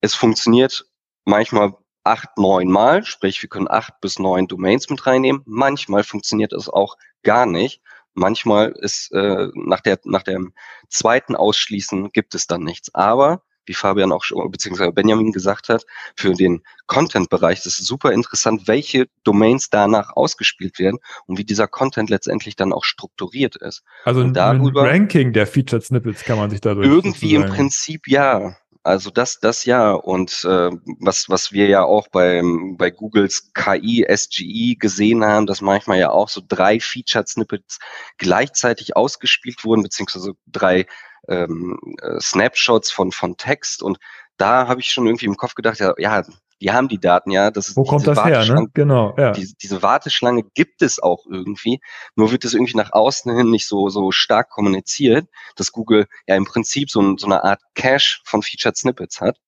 [0.00, 0.86] Es funktioniert
[1.24, 1.72] manchmal
[2.04, 5.42] acht, neun Mal, sprich, wir können acht bis neun Domains mit reinnehmen.
[5.46, 7.80] Manchmal funktioniert es auch gar nicht.
[8.14, 10.52] Manchmal ist äh, nach der nach dem
[10.88, 12.94] zweiten Ausschließen gibt es dann nichts.
[12.94, 15.84] Aber wie Fabian auch schon, beziehungsweise Benjamin gesagt hat,
[16.16, 17.64] für den Content-Bereich.
[17.64, 22.84] Ist super interessant, welche Domains danach ausgespielt werden und wie dieser Content letztendlich dann auch
[22.84, 23.82] strukturiert ist.
[24.04, 26.86] Also ein, darüber, ein Ranking der Featured Snippets kann man sich dadurch.
[26.86, 28.56] Irgendwie im Prinzip ja.
[28.84, 29.92] Also das, das ja.
[29.92, 30.70] Und äh,
[31.00, 36.10] was, was wir ja auch beim, bei Googles KI, SGI gesehen haben, dass manchmal ja
[36.10, 37.78] auch so drei Featured Snippets
[38.18, 40.86] gleichzeitig ausgespielt wurden, beziehungsweise drei
[41.28, 43.98] ähm, äh, Snapshots von, von Text und
[44.36, 46.22] da habe ich schon irgendwie im Kopf gedacht, ja, ja,
[46.64, 47.50] die haben die Daten ja.
[47.50, 48.66] Das ist Wo kommt das her, ne?
[48.72, 49.32] Genau, ja.
[49.32, 51.80] Diese, diese Warteschlange gibt es auch irgendwie,
[52.16, 56.36] nur wird es irgendwie nach außen hin nicht so, so stark kommuniziert, dass Google ja
[56.36, 59.38] im Prinzip so, so eine Art Cache von Featured Snippets hat.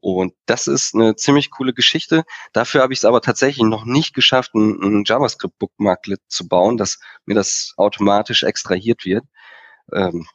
[0.00, 2.24] Und das ist eine ziemlich coole Geschichte.
[2.52, 6.98] Dafür habe ich es aber tatsächlich noch nicht geschafft, ein, ein JavaScript-Bookmarklet zu bauen, dass
[7.26, 9.24] mir das automatisch extrahiert wird.
[9.92, 10.26] Ähm,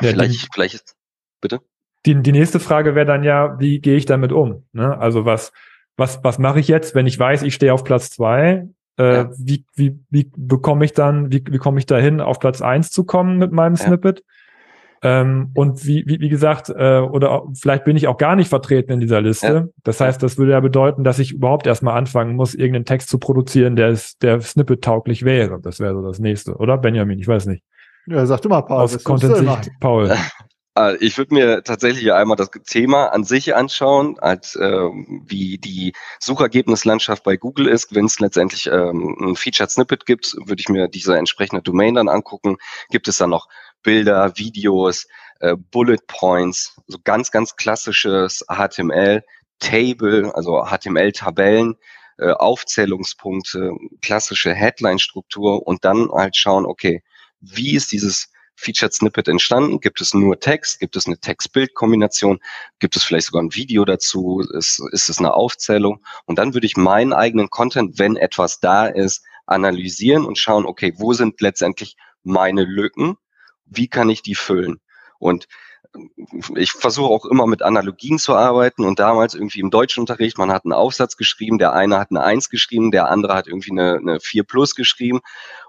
[0.00, 0.94] ja, vielleicht, vielleicht,
[1.40, 1.60] bitte?
[2.06, 4.64] Die, die nächste Frage wäre dann ja, wie gehe ich damit um?
[4.72, 4.96] Ne?
[4.96, 5.52] Also was,
[5.96, 8.68] was, was mache ich jetzt, wenn ich weiß, ich stehe auf Platz zwei?
[8.98, 9.30] Äh, ja.
[9.38, 13.04] wie, wie, wie bekomme ich dann, wie, wie komme ich dahin, auf Platz eins zu
[13.04, 13.84] kommen mit meinem ja.
[13.84, 14.22] Snippet?
[15.02, 18.92] Ähm, und wie, wie, wie gesagt, äh, oder vielleicht bin ich auch gar nicht vertreten
[18.92, 19.46] in dieser Liste.
[19.46, 19.64] Ja.
[19.84, 23.18] Das heißt, das würde ja bedeuten, dass ich überhaupt erstmal anfangen muss, irgendeinen Text zu
[23.18, 25.60] produzieren, der, ist, der Snippet-tauglich wäre.
[25.60, 26.78] Das wäre so das nächste, oder?
[26.78, 27.62] Benjamin, ich weiß nicht.
[28.06, 28.82] Ja, sag du mal, Paul.
[28.82, 30.14] Aus Content-Sicht, Paul.
[30.76, 34.88] Äh, ich würde mir tatsächlich einmal das Thema an sich anschauen, als äh,
[35.26, 37.94] wie die Suchergebnislandschaft bei Google ist.
[37.94, 42.08] Wenn es letztendlich ähm, ein Featured Snippet gibt, würde ich mir diese entsprechende Domain dann
[42.08, 42.56] angucken.
[42.90, 43.48] Gibt es dann noch
[43.82, 45.06] Bilder, Videos,
[45.40, 49.22] äh, Bullet Points, so ganz, ganz klassisches HTML,
[49.58, 51.76] Table, also HTML-Tabellen,
[52.18, 57.02] äh, Aufzählungspunkte, klassische Headline-Struktur und dann halt schauen, okay,
[57.40, 59.80] wie ist dieses Featured Snippet entstanden?
[59.80, 60.80] Gibt es nur Text?
[60.80, 62.40] Gibt es eine Text-Bild-Kombination?
[62.78, 64.40] Gibt es vielleicht sogar ein Video dazu?
[64.40, 66.04] Ist, ist es eine Aufzählung?
[66.24, 70.94] Und dann würde ich meinen eigenen Content, wenn etwas da ist, analysieren und schauen, okay,
[70.96, 73.16] wo sind letztendlich meine Lücken?
[73.66, 74.80] Wie kann ich die füllen?
[75.18, 75.46] Und
[76.56, 80.64] ich versuche auch immer mit Analogien zu arbeiten und damals irgendwie im Deutschunterricht, man hat
[80.64, 84.20] einen Aufsatz geschrieben, der eine hat eine Eins geschrieben, der andere hat irgendwie eine, eine
[84.20, 85.20] 4 plus geschrieben.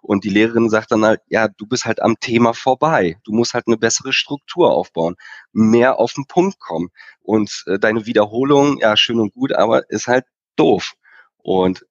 [0.02, 3.54] Und die Lehrerin sagt dann halt, ja, du bist halt am Thema vorbei, du musst
[3.54, 5.16] halt eine bessere Struktur aufbauen,
[5.52, 6.90] mehr auf den Punkt kommen.
[7.22, 10.94] Und äh, deine Wiederholung, ja, schön und gut, aber ist halt doof.
[11.38, 11.86] Und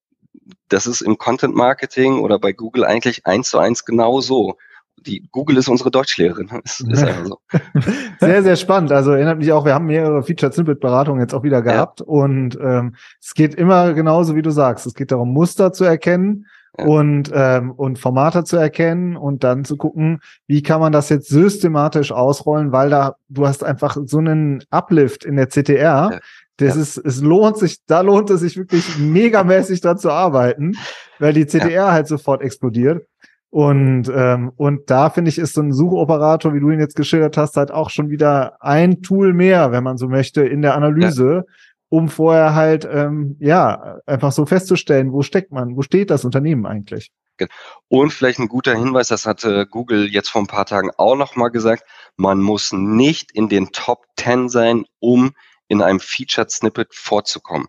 [0.69, 4.57] das ist im Content Marketing oder bei Google eigentlich eins zu eins genau so
[4.99, 6.49] die Google ist unsere Deutschlehrerin.
[6.63, 7.39] Das ist einfach so.
[8.21, 8.93] sehr, sehr spannend.
[8.93, 12.07] Also erinnert mich auch, wir haben mehrere Featured Snippet Beratungen jetzt auch wieder gehabt ja.
[12.07, 14.87] und ähm, es geht immer genauso, wie du sagst.
[14.87, 16.47] Es geht darum, Muster zu erkennen
[16.79, 16.87] ja.
[16.87, 21.29] und ähm, und Formate zu erkennen und dann zu gucken, wie kann man das jetzt
[21.29, 26.11] systematisch ausrollen, weil da du hast einfach so einen Uplift in der CTR.
[26.13, 26.19] Ja.
[26.59, 26.81] Das ja.
[26.81, 30.73] ist, es lohnt sich, da lohnt es sich wirklich megamäßig dran zu arbeiten,
[31.19, 33.07] weil die CTR halt sofort explodiert.
[33.51, 37.37] Und, ähm, und da finde ich, ist so ein Suchoperator, wie du ihn jetzt geschildert
[37.37, 41.45] hast, halt auch schon wieder ein Tool mehr, wenn man so möchte, in der Analyse,
[41.47, 41.55] ja.
[41.89, 46.67] um vorher halt, ähm, ja, einfach so festzustellen, wo steckt man, wo steht das Unternehmen
[46.67, 47.11] eigentlich.
[47.89, 51.51] Und vielleicht ein guter Hinweis, das hatte Google jetzt vor ein paar Tagen auch nochmal
[51.51, 51.85] gesagt,
[52.17, 55.33] man muss nicht in den Top 10 sein, um
[55.69, 57.69] in einem Featured Snippet vorzukommen.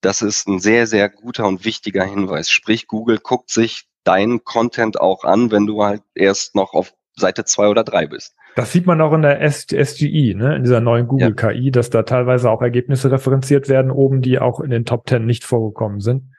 [0.00, 2.50] Das ist ein sehr, sehr guter und wichtiger Hinweis.
[2.50, 7.44] Sprich, Google guckt sich deinen Content auch an, wenn du halt erst noch auf Seite
[7.44, 8.34] zwei oder drei bist.
[8.56, 11.52] Das sieht man auch in der SGI, ne, in dieser neuen Google ja.
[11.52, 15.24] KI, dass da teilweise auch Ergebnisse referenziert werden, oben, die auch in den Top Ten
[15.24, 16.32] nicht vorgekommen sind.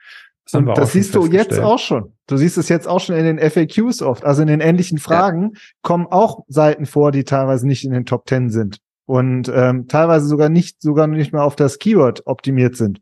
[0.44, 2.12] Das, Und das siehst du jetzt auch schon.
[2.26, 4.24] Du siehst es jetzt auch schon in den FAQs oft.
[4.24, 5.60] Also in den ähnlichen Fragen ja.
[5.82, 8.78] kommen auch Seiten vor, die teilweise nicht in den Top Ten sind.
[9.06, 13.00] Und ähm, teilweise sogar nicht, sogar nicht mehr auf das Keyword optimiert sind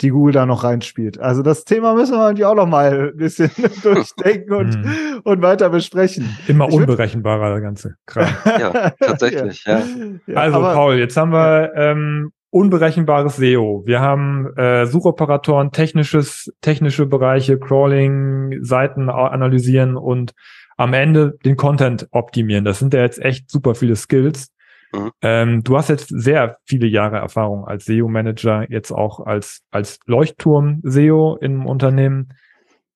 [0.00, 1.18] die Google da noch reinspielt.
[1.18, 3.50] Also das Thema müssen wir natürlich auch noch mal ein bisschen
[3.82, 5.20] durchdenken und, hm.
[5.24, 6.36] und weiter besprechen.
[6.46, 8.28] Immer unberechenbarer, der ganze Kram.
[8.44, 9.82] ja, tatsächlich, ja.
[10.26, 10.36] ja.
[10.36, 13.82] also Paul, jetzt haben wir ähm, unberechenbares SEO.
[13.86, 20.32] Wir haben äh, Suchoperatoren, technisches, technische Bereiche, Crawling, Seiten analysieren und
[20.76, 22.64] am Ende den Content optimieren.
[22.64, 24.48] Das sind ja jetzt echt super viele Skills.
[24.96, 25.12] Mhm.
[25.22, 31.36] Ähm, du hast jetzt sehr viele Jahre Erfahrung als SEO-Manager, jetzt auch als, als Leuchtturm-SEO
[31.40, 32.34] im Unternehmen.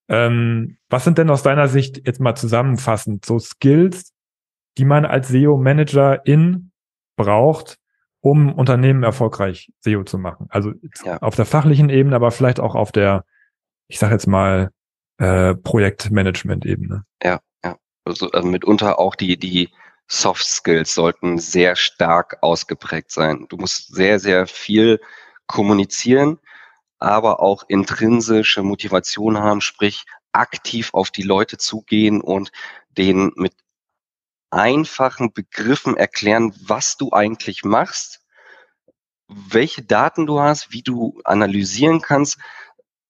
[0.09, 4.13] Ähm, was sind denn aus deiner Sicht jetzt mal zusammenfassend so Skills,
[4.79, 6.73] die man als SEO-Manager in
[7.17, 7.79] braucht,
[8.21, 10.47] um Unternehmen erfolgreich SEO zu machen?
[10.51, 10.73] Also
[11.05, 11.19] ja.
[11.19, 13.25] auf der fachlichen Ebene, aber vielleicht auch auf der,
[13.89, 14.71] ich sage jetzt mal,
[15.19, 17.05] äh, Projektmanagement-Ebene.
[17.23, 17.77] Ja, ja.
[18.05, 19.69] Also, also mitunter auch die, die
[20.13, 23.47] Soft Skills sollten sehr stark ausgeprägt sein.
[23.49, 25.01] Du musst sehr, sehr viel
[25.47, 26.41] kommunizieren,
[26.99, 32.51] aber auch intrinsische Motivation haben, sprich aktiv auf die Leute zugehen und
[32.91, 33.55] denen mit
[34.51, 38.21] einfachen Begriffen erklären, was du eigentlich machst,
[39.29, 42.39] welche Daten du hast, wie du analysieren kannst.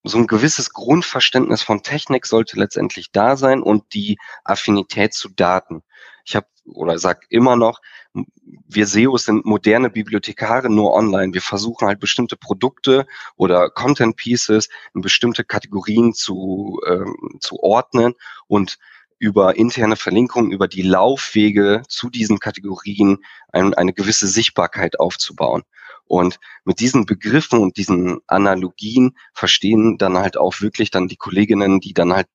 [0.03, 5.83] So ein gewisses Grundverständnis von Technik sollte letztendlich da sein und die Affinität zu Daten.
[6.31, 7.81] Ich habe oder sag immer noch,
[8.13, 11.35] wir SEOs sind moderne Bibliothekare nur online.
[11.35, 18.15] Wir versuchen halt bestimmte Produkte oder Content Pieces in bestimmte Kategorien zu, ähm, zu ordnen
[18.47, 18.79] und
[19.19, 23.19] über interne Verlinkungen, über die Laufwege zu diesen Kategorien
[23.53, 25.65] ein, eine gewisse Sichtbarkeit aufzubauen.
[26.05, 31.81] Und mit diesen Begriffen und diesen Analogien verstehen dann halt auch wirklich dann die Kolleginnen,
[31.81, 32.29] die dann halt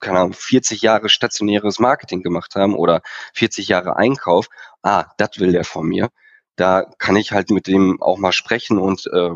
[0.00, 3.02] keine Ahnung, 40 Jahre stationäres Marketing gemacht haben oder
[3.34, 4.48] 40 Jahre Einkauf,
[4.82, 6.08] ah, das will der von mir.
[6.56, 9.30] Da kann ich halt mit dem auch mal sprechen und äh,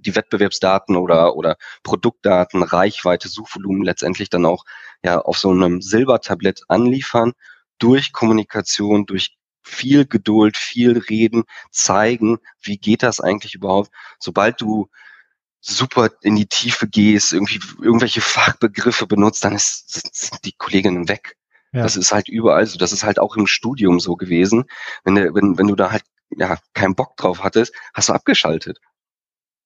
[0.00, 4.64] die Wettbewerbsdaten oder, oder Produktdaten, Reichweite, Suchvolumen letztendlich dann auch
[5.04, 7.32] ja auf so einem Silbertablett anliefern,
[7.78, 13.90] durch Kommunikation, durch viel Geduld, viel Reden, zeigen, wie geht das eigentlich überhaupt.
[14.18, 14.88] Sobald du
[15.66, 21.36] super in die Tiefe gehst, irgendwie irgendwelche Fachbegriffe benutzt, dann ist, sind die Kolleginnen weg.
[21.72, 21.82] Ja.
[21.82, 22.78] Das ist halt überall so.
[22.78, 24.64] Das ist halt auch im Studium so gewesen.
[25.04, 28.78] Wenn, du, wenn, wenn du da halt ja keinen Bock drauf hattest, hast du abgeschaltet.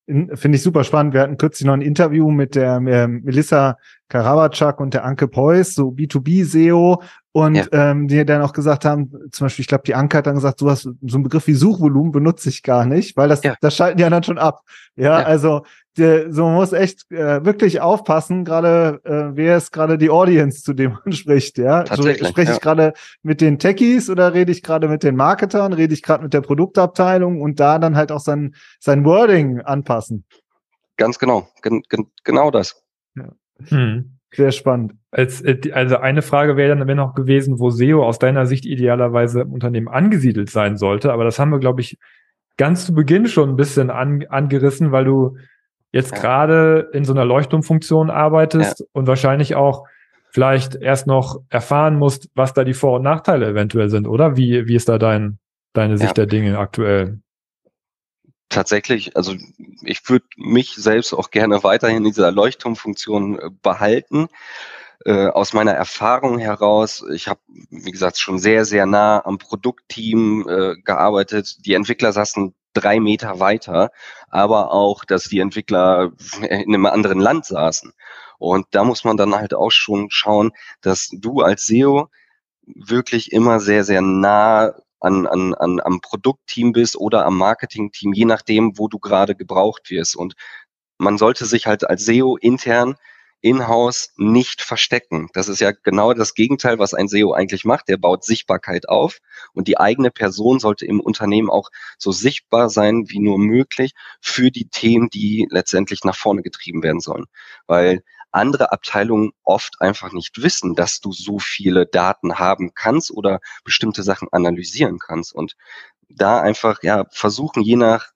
[0.06, 1.12] Finde ich super spannend.
[1.12, 3.76] Wir hatten kürzlich noch ein Interview mit der äh, Melissa
[4.08, 7.02] Karabacak und der Anke Preuß, so B2B-SEO.
[7.32, 7.66] Und ja.
[7.72, 10.60] ähm, die dann auch gesagt haben, zum Beispiel, ich glaube, die Anke hat dann gesagt,
[10.60, 13.54] du hast so einen Begriff wie Suchvolumen benutze ich gar nicht, weil das, ja.
[13.60, 14.62] das schalten die anderen schon ab.
[14.96, 15.26] Ja, ja.
[15.26, 15.62] also
[15.98, 20.62] der, so man muss echt äh, wirklich aufpassen, gerade äh, wer ist gerade die Audience,
[20.62, 21.84] zu dem man spricht, ja.
[21.86, 26.02] Spreche ich gerade mit den Techies oder rede ich gerade mit den Marketern, rede ich
[26.02, 30.24] gerade mit der Produktabteilung und da dann halt auch sein, sein Wording anpassen.
[30.96, 32.82] Ganz genau, gen, gen, genau das.
[33.14, 33.28] Ja.
[33.68, 34.17] Hm.
[34.30, 34.94] Sehr spannend.
[35.10, 39.42] Als, äh, also eine Frage wäre dann noch gewesen, wo SEO aus deiner Sicht idealerweise
[39.42, 41.12] im Unternehmen angesiedelt sein sollte.
[41.12, 41.98] Aber das haben wir, glaube ich,
[42.56, 45.36] ganz zu Beginn schon ein bisschen an, angerissen, weil du
[45.92, 46.20] jetzt ja.
[46.20, 48.86] gerade in so einer Leuchtturmfunktion arbeitest ja.
[48.92, 49.86] und wahrscheinlich auch
[50.30, 54.36] vielleicht erst noch erfahren musst, was da die Vor- und Nachteile eventuell sind, oder?
[54.36, 55.38] Wie, wie ist da dein,
[55.72, 56.14] deine Sicht ja.
[56.14, 57.20] der Dinge aktuell?
[58.48, 59.34] Tatsächlich, also
[59.82, 64.28] ich würde mich selbst auch gerne weiterhin in dieser Leuchtturmfunktion äh, behalten.
[65.04, 70.48] Äh, aus meiner Erfahrung heraus, ich habe, wie gesagt, schon sehr, sehr nah am Produktteam
[70.48, 71.64] äh, gearbeitet.
[71.66, 73.90] Die Entwickler saßen drei Meter weiter,
[74.28, 77.92] aber auch, dass die Entwickler in einem anderen Land saßen.
[78.38, 82.08] Und da muss man dann halt auch schon schauen, dass du als SEO
[82.66, 88.24] wirklich immer sehr, sehr nah an, an, an, am Produktteam bist oder am Marketingteam, je
[88.24, 90.16] nachdem, wo du gerade gebraucht wirst.
[90.16, 90.34] Und
[90.98, 92.96] man sollte sich halt als SEO intern
[93.40, 95.28] in-house nicht verstecken.
[95.32, 97.88] Das ist ja genau das Gegenteil, was ein SEO eigentlich macht.
[97.88, 99.18] Der baut Sichtbarkeit auf
[99.52, 104.50] und die eigene Person sollte im Unternehmen auch so sichtbar sein wie nur möglich für
[104.50, 107.26] die Themen, die letztendlich nach vorne getrieben werden sollen.
[107.66, 113.40] Weil andere Abteilungen oft einfach nicht wissen, dass du so viele Daten haben kannst oder
[113.64, 115.34] bestimmte Sachen analysieren kannst.
[115.34, 115.56] Und
[116.08, 118.12] da einfach ja versuchen, je nach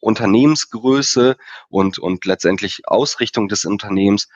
[0.00, 1.36] Unternehmensgröße
[1.68, 4.28] und, und letztendlich Ausrichtung des Unternehmens,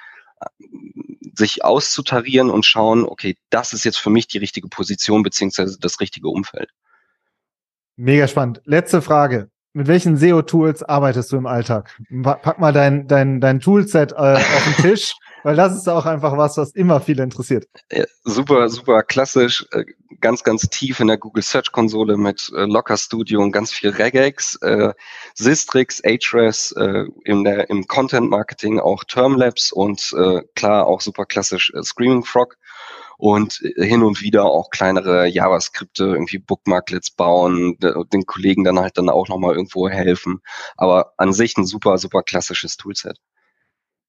[1.35, 6.00] sich auszutarieren und schauen, okay, das ist jetzt für mich die richtige Position beziehungsweise das
[6.00, 6.70] richtige Umfeld.
[7.96, 8.61] Mega spannend.
[8.64, 9.50] Letzte Frage.
[9.79, 11.97] Mit welchen SEO-Tools arbeitest du im Alltag?
[12.25, 15.14] Pack mal dein, dein, dein Toolset äh, auf den Tisch,
[15.45, 17.69] weil das ist auch einfach was, was immer viele interessiert.
[17.93, 19.85] Ja, super, super klassisch, äh,
[20.21, 23.91] ganz, ganz tief in der Google Search Konsole mit äh, Locker Studio und ganz viel
[23.91, 24.93] Regex, äh,
[25.35, 31.25] Sistrix, Ahrefs, äh, in der, im Content Marketing auch Termlabs und äh, klar auch super
[31.25, 32.57] klassisch äh, Screaming Frog
[33.18, 37.76] und äh, hin und wieder auch kleinere JavaScripte, irgendwie Bookmarklets bauen,
[38.12, 40.40] den Kollegen dann halt dann auch nochmal irgendwo helfen.
[40.76, 43.18] Aber an sich ein super, super klassisches Toolset.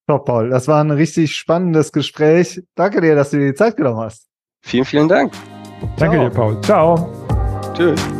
[0.07, 0.49] Top, Paul.
[0.49, 2.63] Das war ein richtig spannendes Gespräch.
[2.75, 4.27] Danke dir, dass du dir die Zeit genommen hast.
[4.61, 5.33] Vielen, vielen Dank.
[5.97, 6.29] Danke Ciao.
[6.29, 6.61] dir, Paul.
[6.61, 7.73] Ciao.
[7.73, 8.18] Tschüss.